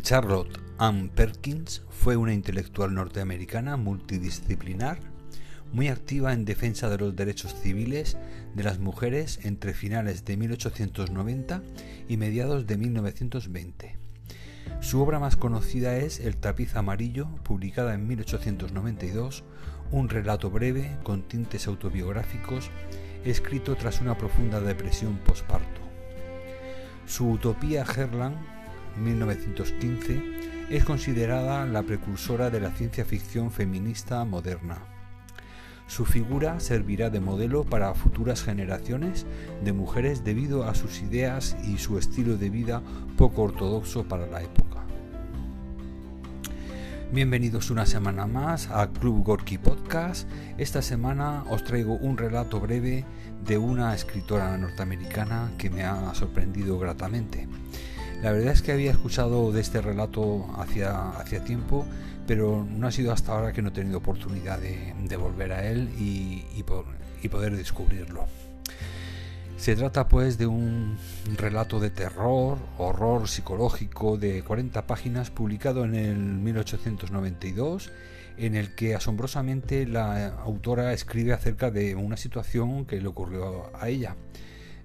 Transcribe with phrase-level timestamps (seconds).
[0.00, 4.98] Charlotte Ann Perkins fue una intelectual norteamericana multidisciplinar
[5.70, 8.16] muy activa en defensa de los derechos civiles
[8.54, 11.62] de las mujeres entre finales de 1890
[12.08, 13.96] y mediados de 1920.
[14.80, 19.44] Su obra más conocida es El tapiz amarillo, publicada en 1892,
[19.90, 22.70] un relato breve con tintes autobiográficos,
[23.24, 25.80] escrito tras una profunda depresión posparto.
[27.06, 28.51] Su utopía Herland,
[28.96, 30.22] 1915,
[30.70, 34.78] es considerada la precursora de la ciencia ficción feminista moderna.
[35.86, 39.26] Su figura servirá de modelo para futuras generaciones
[39.62, 42.82] de mujeres debido a sus ideas y su estilo de vida
[43.18, 44.72] poco ortodoxo para la época.
[47.12, 50.26] Bienvenidos una semana más a Club Gorky Podcast.
[50.56, 53.04] Esta semana os traigo un relato breve
[53.44, 57.46] de una escritora norteamericana que me ha sorprendido gratamente.
[58.22, 61.84] La verdad es que había escuchado de este relato hacía, hacía tiempo,
[62.26, 65.90] pero no ha sido hasta ahora que no he tenido oportunidad de, volver a él
[65.98, 68.26] y, y poder descubrirlo.
[69.56, 70.96] Se trata pues de un
[71.36, 77.92] relato de terror, horror psicológico de 40 páginas publicado en el 1892
[78.38, 83.88] en el que asombrosamente la autora escribe acerca de una situación que le ocurrió a
[83.88, 84.16] ella.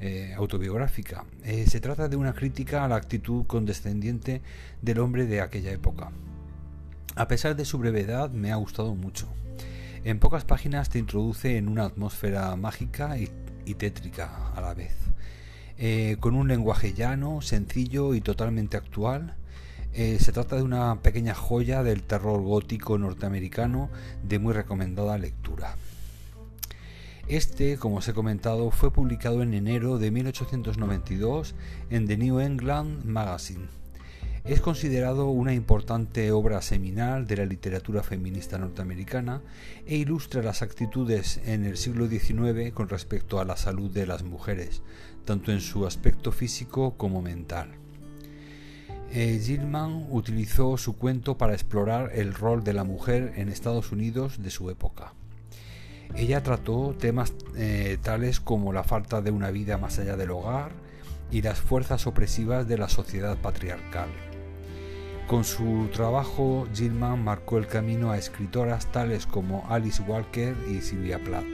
[0.00, 1.24] Eh, autobiográfica.
[1.44, 4.42] Eh, se trata de una crítica a la actitud condescendiente
[4.82, 6.10] del hombre de aquella época.
[7.14, 9.28] A pesar de su brevedad, me ha gustado mucho.
[10.02, 13.28] En pocas páginas te introduce en una atmósfera mágica y,
[13.74, 14.94] tétrica a la vez.
[15.78, 19.36] Eh, con un lenguaje llano, sencillo y totalmente actual,
[19.94, 23.90] se trata de una pequeña joya del terror gótico norteamericano
[24.24, 25.76] de muy recomendada lectura.
[27.26, 31.54] Este, como os he comentado, fue publicado en enero de 1892
[31.88, 33.66] en The New England Magazine.
[34.44, 39.40] Es considerado una importante obra seminal de la literatura feminista norteamericana
[39.86, 44.22] e ilustra las actitudes en el siglo XIX con respecto a la salud de las
[44.22, 44.82] mujeres,
[45.24, 47.70] tanto en su aspecto físico como mental.
[49.10, 54.42] Eh, Gilman utilizó su cuento para explorar el rol de la mujer en Estados Unidos
[54.42, 55.14] de su época.
[56.14, 60.72] Ella trató temas eh, tales como la falta de una vida más allá del hogar
[61.30, 64.08] y las fuerzas opresivas de la sociedad patriarcal.
[65.26, 71.18] Con su trabajo, Gilman marcó el camino a escritoras tales como Alice Walker y Sylvia
[71.18, 71.44] Plath.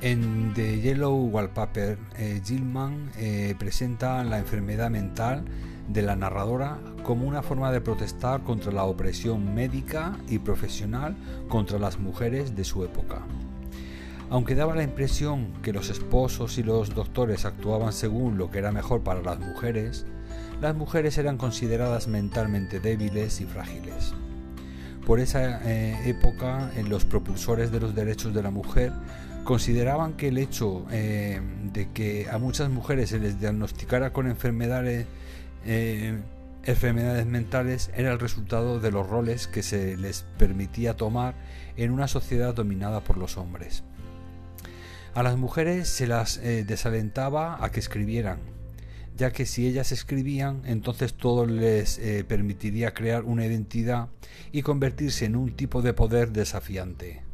[0.00, 5.44] En The Yellow Wallpaper, eh, Gilman eh, presenta la enfermedad mental
[5.88, 11.16] de la narradora como una forma de protestar contra la opresión médica y profesional
[11.48, 13.22] contra las mujeres de su época.
[14.28, 18.72] Aunque daba la impresión que los esposos y los doctores actuaban según lo que era
[18.72, 20.04] mejor para las mujeres,
[20.60, 24.14] las mujeres eran consideradas mentalmente débiles y frágiles.
[25.06, 28.92] Por esa eh, época, en los propulsores de los derechos de la mujer
[29.44, 31.40] consideraban que el hecho eh,
[31.72, 35.06] de que a muchas mujeres se les diagnosticara con enfermedades
[35.66, 36.18] eh,
[36.64, 41.34] enfermedades mentales era el resultado de los roles que se les permitía tomar
[41.76, 43.84] en una sociedad dominada por los hombres.
[45.14, 48.38] A las mujeres se las eh, desalentaba a que escribieran,
[49.16, 54.08] ya que si ellas escribían, entonces todo les eh, permitiría crear una identidad
[54.52, 57.25] y convertirse en un tipo de poder desafiante.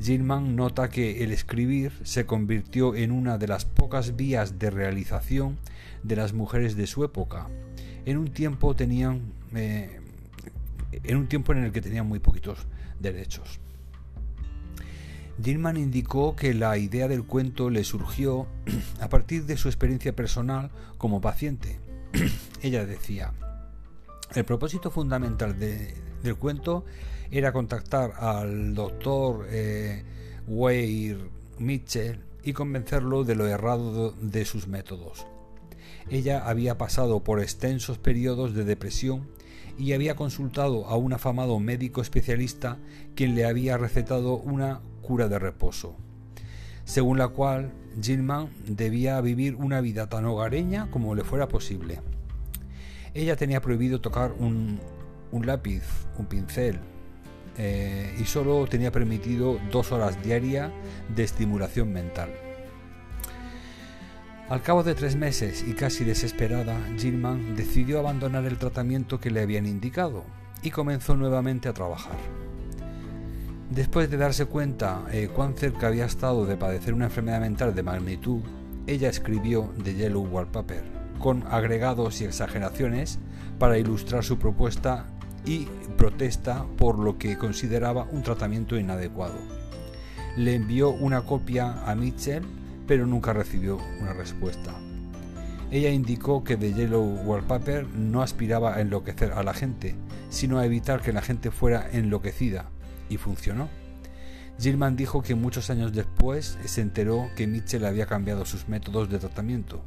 [0.00, 5.58] Gilman nota que el escribir se convirtió en una de las pocas vías de realización
[6.02, 7.48] de las mujeres de su época.
[8.06, 10.00] En un tiempo tenían eh,
[10.92, 12.66] en un tiempo en el que tenían muy poquitos
[12.98, 13.60] derechos.
[15.42, 18.46] Gilman indicó que la idea del cuento le surgió
[19.00, 21.78] a partir de su experiencia personal como paciente.
[22.62, 23.32] Ella decía,
[24.34, 25.58] el propósito fundamental
[26.22, 26.84] del cuento
[27.30, 30.02] era contactar al doctor eh,
[30.46, 31.18] Weir
[31.58, 35.26] Mitchell y convencerlo de lo errado de sus métodos.
[36.08, 39.28] Ella había pasado por extensos periodos de depresión
[39.78, 42.78] y había consultado a un afamado médico especialista
[43.14, 45.94] quien le había recetado una cura de reposo,
[46.84, 52.00] según la cual Gilman debía vivir una vida tan hogareña como le fuera posible.
[53.14, 54.80] Ella tenía prohibido tocar un,
[55.32, 55.82] un lápiz,
[56.18, 56.78] un pincel,
[57.56, 60.70] eh, y solo tenía permitido dos horas diarias
[61.14, 62.30] de estimulación mental.
[64.48, 69.42] Al cabo de tres meses y casi desesperada, Gilman decidió abandonar el tratamiento que le
[69.42, 70.24] habían indicado
[70.62, 72.16] y comenzó nuevamente a trabajar.
[73.70, 77.84] Después de darse cuenta eh, cuán cerca había estado de padecer una enfermedad mental de
[77.84, 78.40] magnitud,
[78.88, 80.82] ella escribió The Yellow Wallpaper,
[81.20, 83.20] con agregados y exageraciones
[83.60, 85.06] para ilustrar su propuesta
[85.44, 85.66] y
[85.96, 89.38] protesta por lo que consideraba un tratamiento inadecuado.
[90.36, 92.44] Le envió una copia a Mitchell,
[92.86, 94.74] pero nunca recibió una respuesta.
[95.70, 99.94] Ella indicó que The Yellow Wallpaper no aspiraba a enloquecer a la gente,
[100.28, 102.66] sino a evitar que la gente fuera enloquecida,
[103.08, 103.68] y funcionó.
[104.58, 109.18] Gilman dijo que muchos años después se enteró que Mitchell había cambiado sus métodos de
[109.18, 109.82] tratamiento.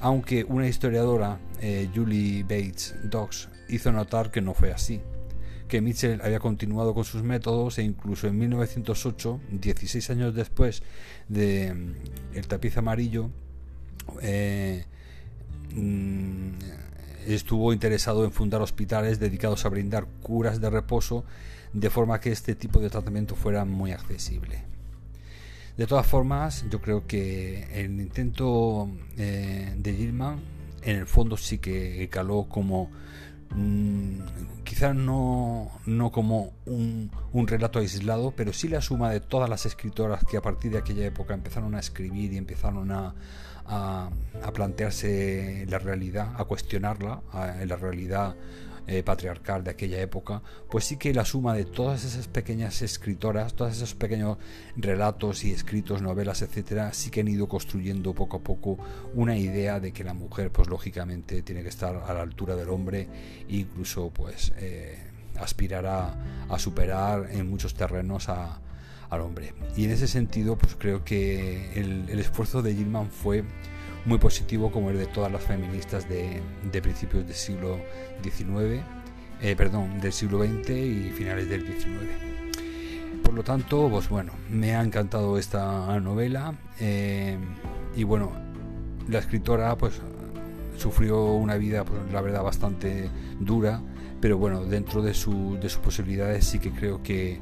[0.00, 5.00] Aunque una historiadora, eh, Julie Bates Dox, hizo notar que no fue así,
[5.68, 10.82] que Mitchell había continuado con sus métodos e incluso en 1908, 16 años después
[11.28, 13.30] de mm, El tapiz amarillo,
[14.22, 14.84] eh,
[15.74, 16.52] mm,
[17.26, 21.24] estuvo interesado en fundar hospitales dedicados a brindar curas de reposo
[21.72, 24.64] de forma que este tipo de tratamiento fuera muy accesible.
[25.80, 30.38] De todas formas, yo creo que el intento eh, de Gilman
[30.82, 32.90] en el fondo sí que caló como
[33.48, 39.48] mm, quizás no, no como un, un, relato aislado, pero sí la suma de todas
[39.48, 43.14] las escritoras que a partir de aquella época empezaron a escribir y empezaron a,
[43.64, 44.10] a,
[44.52, 47.22] plantearse la realidad, a cuestionarla,
[47.64, 48.36] la realidad
[48.92, 53.54] eh, patriarcal de aquella época, pues sí que la suma de todas esas pequeñas escritoras,
[53.54, 54.38] todos esos pequeños
[54.74, 58.78] relatos y escritos, novelas, etcétera, sí que han ido construyendo poco a poco
[59.14, 62.68] una idea de que la mujer, pues lógicamente, tiene que estar a la altura del
[62.68, 63.06] hombre
[63.48, 64.98] e incluso, pues, eh,
[65.38, 68.60] aspirar a, superar en muchos terrenos a,
[69.08, 69.54] al hombre.
[69.76, 73.44] Y en ese sentido, pues creo que el, el esfuerzo de Gilman fue
[74.04, 76.42] muy positivo como el de todas las feministas de,
[76.80, 77.78] principios del siglo
[78.22, 78.82] XIX,
[79.42, 83.20] eh, perdón, del siglo XX y finales del XIX.
[83.22, 87.36] Por lo tanto, pues bueno, me ha encantado esta novela eh,
[87.96, 88.32] y bueno,
[89.08, 90.00] la escritora pues
[90.76, 93.80] sufrió una vida, pues, la verdad, bastante dura,
[94.20, 97.38] pero bueno, dentro de, su, de sus posibilidades sí que creo que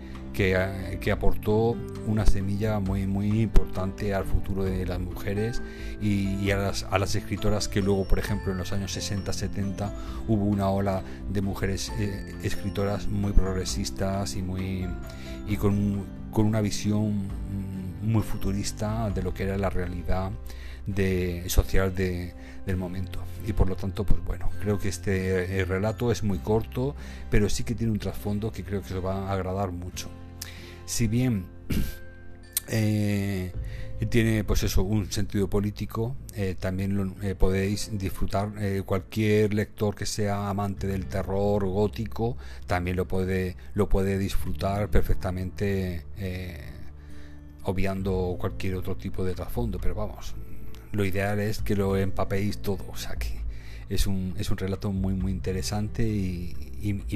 [1.00, 1.76] que, aportó
[2.06, 5.61] una semilla muy, muy importante al futuro de las mujeres
[6.00, 9.90] y, a, las, a, las, escritoras que luego, por ejemplo, en los años 60-70
[10.29, 14.87] hubo una ola de mujeres eh, escritoras muy progresistas y, muy,
[15.49, 17.26] y con, con una visión
[18.02, 20.31] muy futurista de lo que era la realidad
[21.49, 22.32] social de,
[22.64, 23.20] del momento.
[23.44, 26.94] Y por lo tanto, pues bueno, creo que este relato es muy corto,
[27.29, 30.08] pero sí que tiene un trasfondo que creo que os va a agradar mucho.
[30.88, 31.44] Si bien
[32.69, 33.52] eh,
[34.08, 38.52] tiene pues eso un sentido político eh, también lo, eh, podéis disfrutar
[38.87, 46.06] cualquier lector que sea amante del terror gótico también lo puede lo puede disfrutar perfectamente
[47.64, 50.35] obviando cualquier otro tipo de trasfondo pero vamos
[50.93, 53.40] lo ideal es que lo empapéis todo, o sea que
[53.88, 56.55] es un, es un relato muy muy interesante y,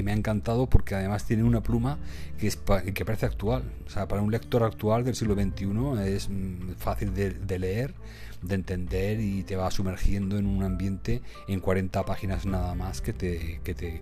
[0.03, 1.97] me ha encantado porque además tiene una pluma
[2.37, 6.29] que, es que parece actual, o sea, para un lector actual del siglo XXI es
[6.29, 7.93] mm, fácil de, leer,
[8.41, 13.13] de entender y te va sumergiendo en un ambiente en 40 páginas nada más que
[13.13, 14.01] te, que te,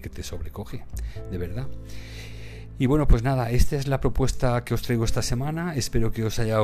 [0.00, 0.84] que te sobrecoge,
[1.30, 1.66] de verdad.
[2.80, 5.74] Y bueno, pues nada, esta es la propuesta que os traigo esta semana.
[5.74, 6.62] Espero que os haya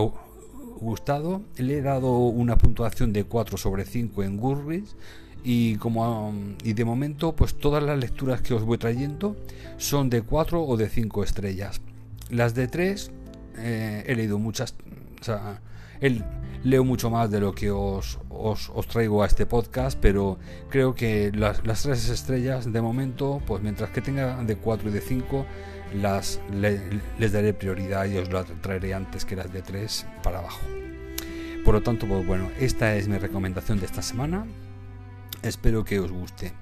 [0.80, 1.42] gustado.
[1.56, 4.96] Le he dado una puntuación de 4 sobre 5 en Goodreads
[5.44, 9.36] y como y de momento pues todas las lecturas que os voy trayendo
[9.76, 11.80] son de 4 o de 5 estrellas.
[12.30, 13.10] Las de 3
[13.58, 14.74] eh, he leído muchas,
[15.20, 15.60] o sea,
[16.66, 20.36] leo mucho más de lo que os, os, traigo a este podcast, pero
[20.68, 24.92] creo que las, las 3 estrellas de momento, pues mientras que tenga de 4 y
[24.92, 25.46] de 5
[25.94, 30.60] las les daré prioridad y os las traeré antes que las de 3 para abajo.
[31.64, 34.44] Por lo tanto, pues bueno, esta es mi recomendación de esta semana.
[35.42, 36.52] Espero que os guste.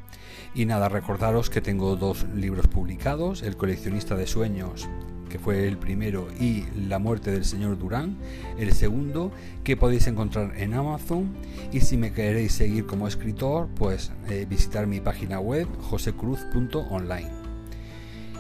[0.54, 4.86] Y nada, recordaros que tengo dos libros publicados, El coleccionista de sueños,
[5.34, 8.16] que fue el primero, y La muerte del señor Durán,
[8.56, 9.32] el segundo,
[9.64, 11.34] que podéis encontrar en Amazon.
[11.72, 17.32] Y si me queréis seguir como escritor, pues eh, visitar mi página web josecruz.online.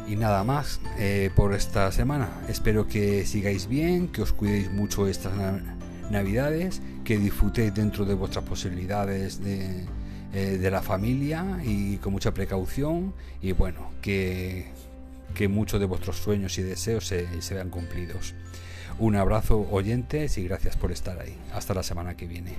[0.06, 2.28] Y nada más eh, por esta semana.
[2.48, 5.32] Espero que sigáis bien, que os cuidéis mucho estas
[6.12, 9.84] navidades, que disfrutéis dentro de vuestras posibilidades de,
[10.32, 13.14] eh, de la familia y con mucha precaución.
[13.42, 14.68] Y bueno, que,
[15.34, 18.34] que muchos de vuestros sueños y deseos se, se vean cumplidos.
[18.98, 21.36] Un abrazo oyentes y gracias por estar ahí.
[21.52, 22.52] Hasta la semana que viene.